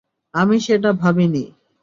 [0.33, 1.43] আমি সেটা ভাবিনা।